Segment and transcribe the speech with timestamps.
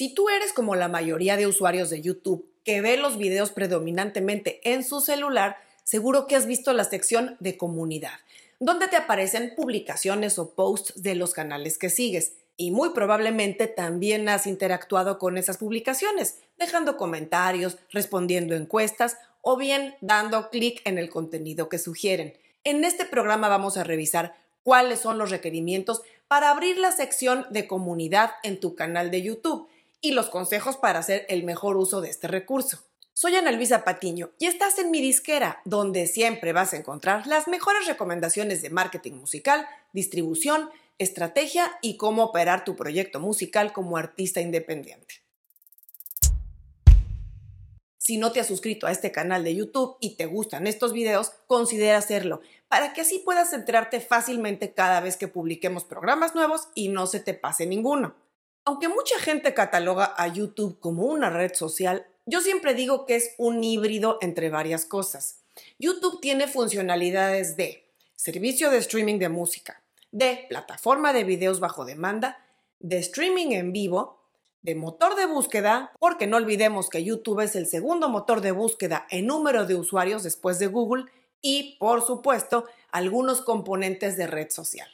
[0.00, 4.58] Si tú eres como la mayoría de usuarios de YouTube que ve los videos predominantemente
[4.64, 8.14] en su celular, seguro que has visto la sección de comunidad,
[8.60, 12.32] donde te aparecen publicaciones o posts de los canales que sigues.
[12.56, 19.96] Y muy probablemente también has interactuado con esas publicaciones, dejando comentarios, respondiendo encuestas o bien
[20.00, 22.32] dando clic en el contenido que sugieren.
[22.64, 27.66] En este programa vamos a revisar cuáles son los requerimientos para abrir la sección de
[27.66, 29.68] comunidad en tu canal de YouTube
[30.00, 32.78] y los consejos para hacer el mejor uso de este recurso.
[33.12, 37.48] Soy Ana Luisa Patiño y estás en mi disquera, donde siempre vas a encontrar las
[37.48, 44.40] mejores recomendaciones de marketing musical, distribución, estrategia y cómo operar tu proyecto musical como artista
[44.40, 45.16] independiente.
[47.98, 51.32] Si no te has suscrito a este canal de YouTube y te gustan estos videos,
[51.46, 56.88] considera hacerlo para que así puedas enterarte fácilmente cada vez que publiquemos programas nuevos y
[56.88, 58.14] no se te pase ninguno.
[58.64, 63.34] Aunque mucha gente cataloga a YouTube como una red social, yo siempre digo que es
[63.38, 65.40] un híbrido entre varias cosas.
[65.78, 67.84] YouTube tiene funcionalidades de
[68.14, 72.44] servicio de streaming de música, de plataforma de videos bajo demanda,
[72.78, 74.20] de streaming en vivo,
[74.62, 79.06] de motor de búsqueda, porque no olvidemos que YouTube es el segundo motor de búsqueda
[79.10, 81.06] en número de usuarios después de Google
[81.40, 84.90] y, por supuesto, algunos componentes de red social.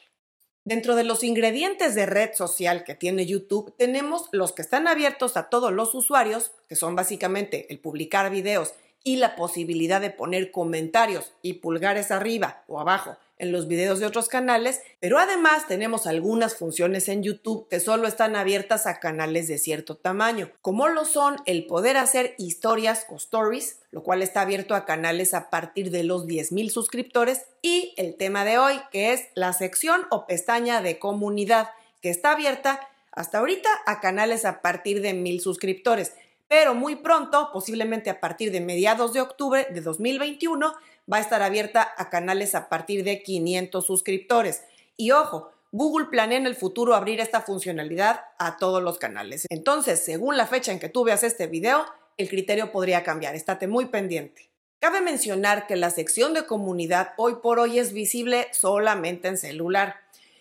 [0.67, 5.37] Dentro de los ingredientes de red social que tiene YouTube, tenemos los que están abiertos
[5.37, 10.51] a todos los usuarios, que son básicamente el publicar videos y la posibilidad de poner
[10.51, 16.07] comentarios y pulgares arriba o abajo en los videos de otros canales, pero además tenemos
[16.07, 21.05] algunas funciones en YouTube que solo están abiertas a canales de cierto tamaño, como lo
[21.05, 25.91] son el poder hacer historias o stories, lo cual está abierto a canales a partir
[25.91, 30.81] de los 10.000 suscriptores, y el tema de hoy, que es la sección o pestaña
[30.81, 32.81] de comunidad, que está abierta
[33.13, 36.13] hasta ahorita a canales a partir de 1.000 suscriptores
[36.49, 40.75] pero muy pronto, posiblemente a partir de mediados de octubre de 2021,
[41.11, 44.63] va a estar abierta a canales a partir de 500 suscriptores.
[44.97, 49.47] Y ojo, Google planea en el futuro abrir esta funcionalidad a todos los canales.
[49.51, 51.85] Entonces, según la fecha en que tú veas este video,
[52.17, 53.35] el criterio podría cambiar.
[53.35, 54.51] Estate muy pendiente.
[54.79, 59.97] Cabe mencionar que la sección de comunidad hoy por hoy es visible solamente en celular.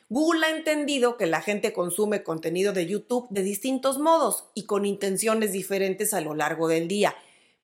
[0.08, 4.86] Google ha entendido que la gente consume contenido de YouTube de distintos modos y con
[4.86, 7.16] intenciones diferentes a lo largo del día.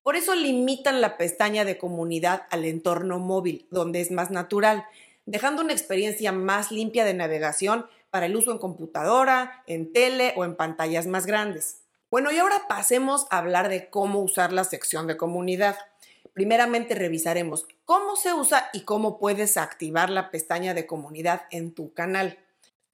[0.02, 4.84] Por eso limitan la pestaña de comunidad al entorno móvil, donde es más natural,
[5.26, 10.44] dejando una experiencia más limpia de navegación para el uso en computadora, en tele o
[10.44, 11.82] en pantallas más grandes.
[12.10, 15.76] Bueno, y ahora pasemos a hablar de cómo usar la sección de comunidad.
[16.34, 21.94] Primeramente revisaremos cómo se usa y cómo puedes activar la pestaña de comunidad en tu
[21.94, 22.38] canal.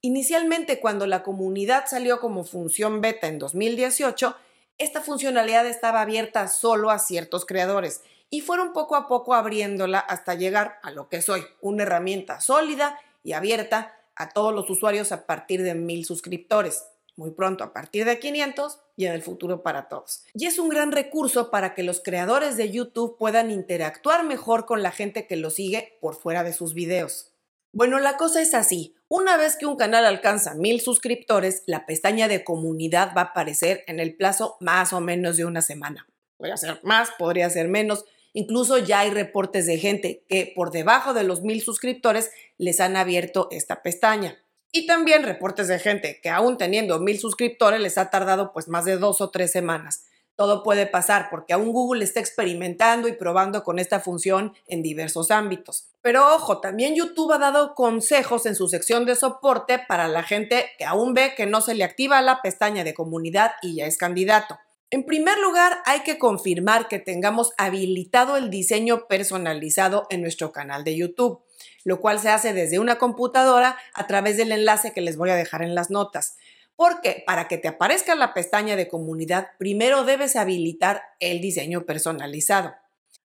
[0.01, 4.35] Inicialmente, cuando la comunidad salió como función beta en 2018,
[4.79, 10.35] esta funcionalidad estaba abierta solo a ciertos creadores y fueron poco a poco abriéndola hasta
[10.35, 15.25] llegar a lo que soy, una herramienta sólida y abierta a todos los usuarios a
[15.25, 16.85] partir de mil suscriptores,
[17.17, 20.23] muy pronto a partir de 500 y en el futuro para todos.
[20.33, 24.81] Y es un gran recurso para que los creadores de YouTube puedan interactuar mejor con
[24.81, 27.28] la gente que lo sigue por fuera de sus videos.
[27.71, 28.95] Bueno, la cosa es así.
[29.07, 33.83] Una vez que un canal alcanza mil suscriptores, la pestaña de comunidad va a aparecer
[33.87, 36.07] en el plazo más o menos de una semana.
[36.37, 38.05] Podría ser más, podría ser menos.
[38.33, 42.95] Incluso ya hay reportes de gente que por debajo de los mil suscriptores les han
[42.95, 44.37] abierto esta pestaña.
[44.71, 48.85] Y también reportes de gente que aún teniendo mil suscriptores les ha tardado pues más
[48.85, 50.05] de dos o tres semanas
[50.39, 55.31] todo puede pasar porque aún Google está experimentando y probando con esta función en diversos
[55.31, 55.89] ámbitos.
[56.01, 60.67] Pero ojo, también YouTube ha dado consejos en su sección de soporte para la gente
[60.77, 63.97] que aún ve que no se le activa la pestaña de comunidad y ya es
[63.97, 64.57] candidato.
[64.89, 70.85] En primer lugar, hay que confirmar que tengamos habilitado el diseño personalizado en nuestro canal
[70.85, 71.43] de YouTube,
[71.83, 75.35] lo cual se hace desde una computadora a través del enlace que les voy a
[75.35, 76.37] dejar en las notas.
[76.79, 82.73] Porque para que te aparezca la pestaña de comunidad, primero debes habilitar el diseño personalizado.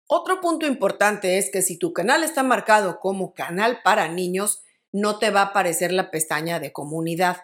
[0.09, 5.21] Otro punto importante es que si tu canal está marcado como canal para niños, no
[5.21, 7.43] te va a aparecer la pestaña de comunidad,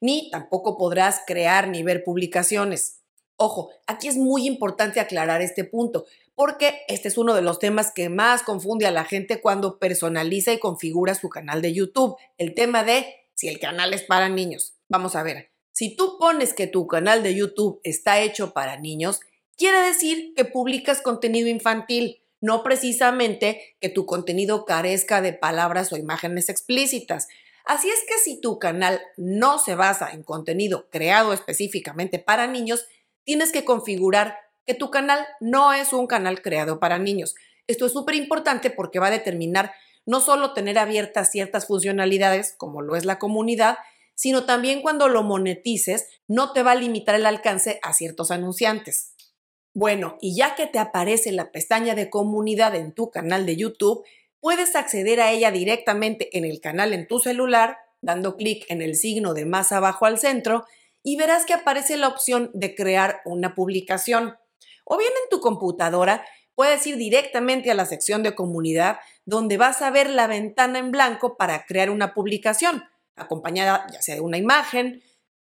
[0.00, 2.98] ni tampoco podrás crear ni ver publicaciones.
[3.36, 7.92] Ojo, aquí es muy importante aclarar este punto, porque este es uno de los temas
[7.92, 12.52] que más confunde a la gente cuando personaliza y configura su canal de YouTube, el
[12.52, 14.74] tema de si el canal es para niños.
[14.88, 19.20] Vamos a ver, si tú pones que tu canal de YouTube está hecho para niños,
[19.56, 25.96] quiere decir que publicas contenido infantil, no precisamente que tu contenido carezca de palabras o
[25.96, 27.28] imágenes explícitas.
[27.64, 32.86] Así es que si tu canal no se basa en contenido creado específicamente para niños,
[33.24, 34.36] tienes que configurar
[34.66, 37.34] que tu canal no es un canal creado para niños.
[37.66, 39.72] Esto es súper importante porque va a determinar
[40.04, 43.78] no solo tener abiertas ciertas funcionalidades, como lo es la comunidad,
[44.14, 49.14] sino también cuando lo monetices, no te va a limitar el alcance a ciertos anunciantes.
[49.74, 54.04] Bueno, y ya que te aparece la pestaña de comunidad en tu canal de YouTube,
[54.40, 58.96] puedes acceder a ella directamente en el canal en tu celular, dando clic en el
[58.96, 60.64] signo de más abajo al centro,
[61.02, 64.36] y verás que aparece la opción de crear una publicación.
[64.84, 66.24] O bien en tu computadora
[66.54, 70.90] puedes ir directamente a la sección de comunidad donde vas a ver la ventana en
[70.90, 72.84] blanco para crear una publicación,
[73.16, 75.02] acompañada ya sea de una imagen,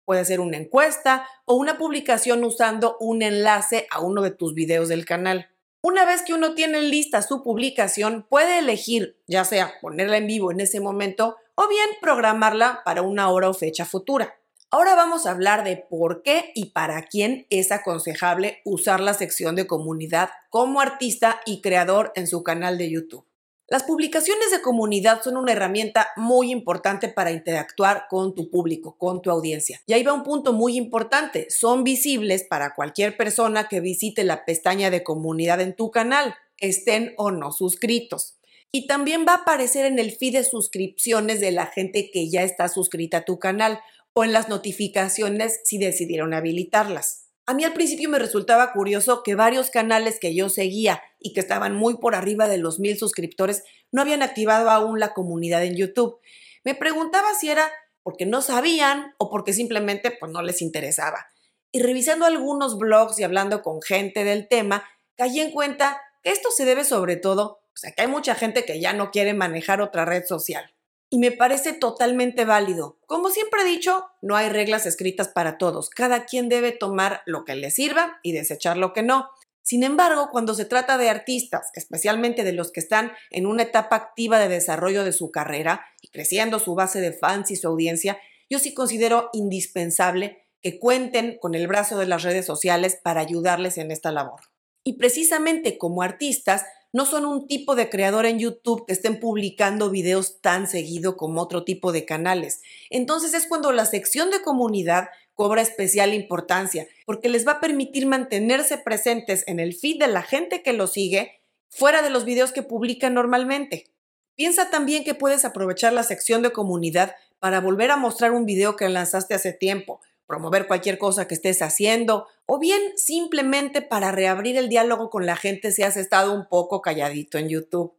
[0.04, 4.88] puede ser una encuesta o una publicación usando un enlace a uno de tus videos
[4.88, 5.50] del canal.
[5.82, 10.50] Una vez que uno tiene lista su publicación, puede elegir ya sea ponerla en vivo
[10.50, 14.34] en ese momento o bien programarla para una hora o fecha futura.
[14.70, 19.54] Ahora vamos a hablar de por qué y para quién es aconsejable usar la sección
[19.54, 23.26] de comunidad como artista y creador en su canal de YouTube.
[23.74, 29.20] Las publicaciones de comunidad son una herramienta muy importante para interactuar con tu público, con
[29.20, 29.82] tu audiencia.
[29.84, 31.50] Y ahí va un punto muy importante.
[31.50, 37.14] Son visibles para cualquier persona que visite la pestaña de comunidad en tu canal, estén
[37.16, 38.36] o no suscritos.
[38.70, 42.44] Y también va a aparecer en el feed de suscripciones de la gente que ya
[42.44, 43.80] está suscrita a tu canal
[44.12, 47.23] o en las notificaciones si decidieron habilitarlas.
[47.46, 51.40] A mí al principio me resultaba curioso que varios canales que yo seguía y que
[51.40, 55.76] estaban muy por arriba de los mil suscriptores no habían activado aún la comunidad en
[55.76, 56.18] YouTube.
[56.64, 57.70] Me preguntaba si era
[58.02, 61.26] porque no sabían o porque simplemente pues, no les interesaba.
[61.70, 66.50] Y revisando algunos blogs y hablando con gente del tema, caí en cuenta que esto
[66.50, 69.82] se debe sobre todo, o sea, que hay mucha gente que ya no quiere manejar
[69.82, 70.74] otra red social
[71.10, 72.98] y me parece totalmente válido.
[73.06, 75.90] Como siempre he dicho, no hay reglas escritas para todos.
[75.90, 79.28] Cada quien debe tomar lo que le sirva y desechar lo que no.
[79.62, 83.96] Sin embargo, cuando se trata de artistas, especialmente de los que están en una etapa
[83.96, 88.18] activa de desarrollo de su carrera y creciendo su base de fans y su audiencia,
[88.50, 93.78] yo sí considero indispensable que cuenten con el brazo de las redes sociales para ayudarles
[93.78, 94.40] en esta labor.
[94.82, 99.90] Y precisamente como artistas, no son un tipo de creador en YouTube que estén publicando
[99.90, 102.62] videos tan seguido como otro tipo de canales.
[102.88, 108.06] Entonces es cuando la sección de comunidad cobra especial importancia, porque les va a permitir
[108.06, 111.32] mantenerse presentes en el feed de la gente que lo sigue
[111.68, 113.90] fuera de los videos que publican normalmente.
[114.36, 118.76] Piensa también que puedes aprovechar la sección de comunidad para volver a mostrar un video
[118.76, 124.56] que lanzaste hace tiempo promover cualquier cosa que estés haciendo o bien simplemente para reabrir
[124.56, 127.94] el diálogo con la gente si has estado un poco calladito en YouTube.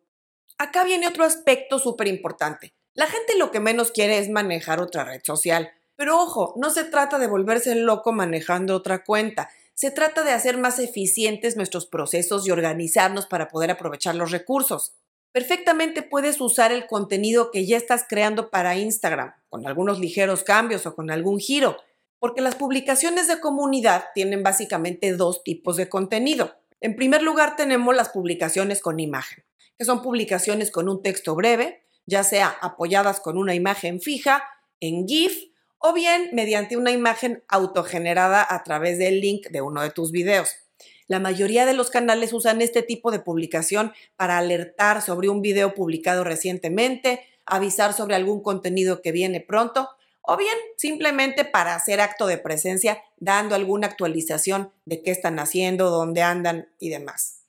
[0.58, 2.74] Acá viene otro aspecto súper importante.
[2.94, 5.70] La gente lo que menos quiere es manejar otra red social.
[5.98, 9.50] Pero ojo, no se trata de volverse loco manejando otra cuenta.
[9.74, 14.94] Se trata de hacer más eficientes nuestros procesos y organizarnos para poder aprovechar los recursos.
[15.34, 20.86] Perfectamente puedes usar el contenido que ya estás creando para Instagram, con algunos ligeros cambios
[20.86, 21.76] o con algún giro,
[22.20, 26.56] porque las publicaciones de comunidad tienen básicamente dos tipos de contenido.
[26.82, 29.44] En primer lugar tenemos las publicaciones con imagen,
[29.78, 34.44] que son publicaciones con un texto breve, ya sea apoyadas con una imagen fija,
[34.80, 39.92] en GIF o bien mediante una imagen autogenerada a través del link de uno de
[39.92, 40.56] tus videos.
[41.08, 45.76] La mayoría de los canales usan este tipo de publicación para alertar sobre un video
[45.76, 49.90] publicado recientemente, avisar sobre algún contenido que viene pronto
[50.28, 55.90] o bien simplemente para hacer acto de presencia dando alguna actualización de qué están haciendo,
[55.90, 57.42] dónde andan y demás.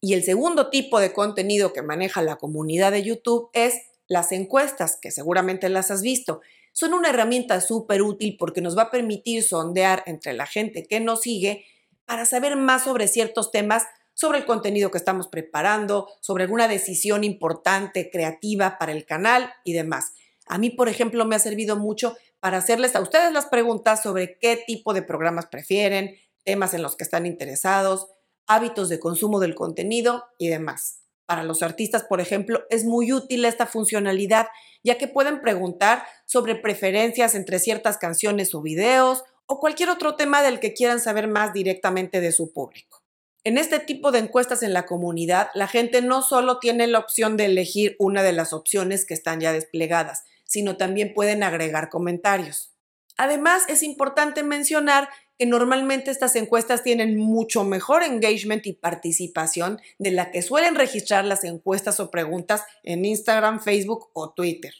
[0.00, 3.74] Y el segundo tipo de contenido que maneja la comunidad de YouTube es
[4.06, 6.42] las encuestas, que seguramente las has visto.
[6.72, 11.00] Son una herramienta súper útil porque nos va a permitir sondear entre la gente que
[11.00, 11.64] nos sigue
[12.04, 17.24] para saber más sobre ciertos temas, sobre el contenido que estamos preparando, sobre alguna decisión
[17.24, 20.13] importante, creativa para el canal y demás.
[20.46, 24.38] A mí, por ejemplo, me ha servido mucho para hacerles a ustedes las preguntas sobre
[24.38, 28.08] qué tipo de programas prefieren, temas en los que están interesados,
[28.46, 31.00] hábitos de consumo del contenido y demás.
[31.26, 34.48] Para los artistas, por ejemplo, es muy útil esta funcionalidad,
[34.82, 40.42] ya que pueden preguntar sobre preferencias entre ciertas canciones o videos o cualquier otro tema
[40.42, 43.02] del que quieran saber más directamente de su público.
[43.42, 47.36] En este tipo de encuestas en la comunidad, la gente no solo tiene la opción
[47.36, 50.24] de elegir una de las opciones que están ya desplegadas,
[50.54, 52.72] sino también pueden agregar comentarios.
[53.16, 60.12] Además, es importante mencionar que normalmente estas encuestas tienen mucho mejor engagement y participación de
[60.12, 64.72] la que suelen registrar las encuestas o preguntas en Instagram, Facebook o Twitter.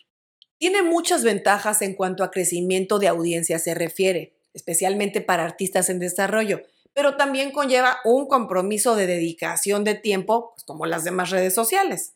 [0.59, 5.99] Tiene muchas ventajas en cuanto a crecimiento de audiencia se refiere, especialmente para artistas en
[5.99, 6.63] desarrollo,
[6.93, 12.15] pero también conlleva un compromiso de dedicación de tiempo, pues, como las demás redes sociales.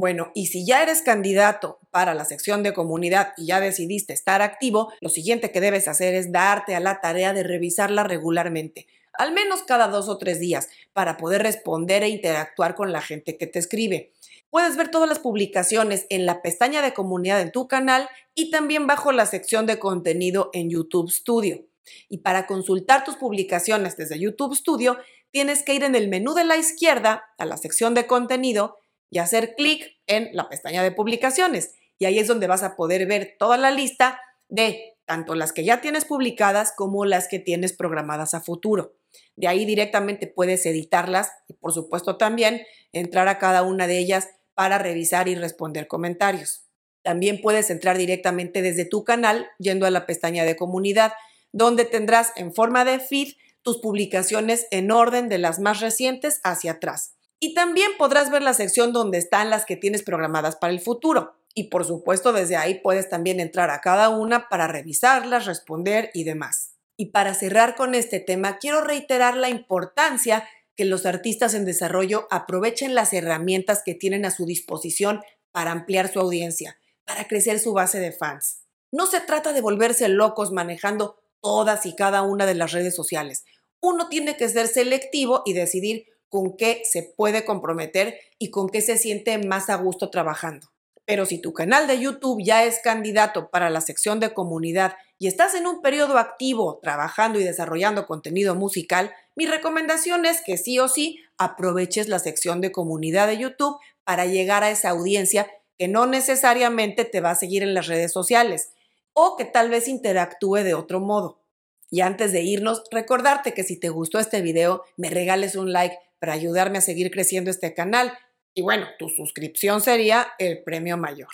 [0.00, 4.40] Bueno, y si ya eres candidato para la sección de comunidad y ya decidiste estar
[4.40, 9.32] activo, lo siguiente que debes hacer es darte a la tarea de revisarla regularmente, al
[9.34, 13.46] menos cada dos o tres días, para poder responder e interactuar con la gente que
[13.46, 14.14] te escribe.
[14.48, 18.86] Puedes ver todas las publicaciones en la pestaña de comunidad en tu canal y también
[18.86, 21.66] bajo la sección de contenido en YouTube Studio.
[22.08, 24.96] Y para consultar tus publicaciones desde YouTube Studio,
[25.30, 28.78] tienes que ir en el menú de la izquierda a la sección de contenido
[29.10, 31.74] y hacer clic en la pestaña de publicaciones.
[31.98, 35.64] Y ahí es donde vas a poder ver toda la lista de tanto las que
[35.64, 38.94] ya tienes publicadas como las que tienes programadas a futuro.
[39.34, 42.62] De ahí directamente puedes editarlas y por supuesto también
[42.92, 46.62] entrar a cada una de ellas para revisar y responder comentarios.
[47.02, 51.12] También puedes entrar directamente desde tu canal yendo a la pestaña de comunidad,
[51.50, 56.72] donde tendrás en forma de feed tus publicaciones en orden de las más recientes hacia
[56.72, 57.14] atrás.
[57.40, 61.34] Y también podrás ver la sección donde están las que tienes programadas para el futuro.
[61.54, 66.24] Y por supuesto, desde ahí puedes también entrar a cada una para revisarlas, responder y
[66.24, 66.74] demás.
[66.96, 72.28] Y para cerrar con este tema, quiero reiterar la importancia que los artistas en desarrollo
[72.30, 77.72] aprovechen las herramientas que tienen a su disposición para ampliar su audiencia, para crecer su
[77.72, 78.64] base de fans.
[78.92, 83.44] No se trata de volverse locos manejando todas y cada una de las redes sociales.
[83.80, 88.80] Uno tiene que ser selectivo y decidir con qué se puede comprometer y con qué
[88.80, 90.68] se siente más a gusto trabajando.
[91.04, 95.26] Pero si tu canal de YouTube ya es candidato para la sección de comunidad y
[95.26, 100.78] estás en un periodo activo trabajando y desarrollando contenido musical, mi recomendación es que sí
[100.78, 105.88] o sí aproveches la sección de comunidad de YouTube para llegar a esa audiencia que
[105.88, 108.70] no necesariamente te va a seguir en las redes sociales
[109.12, 111.42] o que tal vez interactúe de otro modo.
[111.90, 115.96] Y antes de irnos, recordarte que si te gustó este video, me regales un like
[116.20, 118.12] para ayudarme a seguir creciendo este canal.
[118.54, 121.30] Y bueno, tu suscripción sería el premio mayor.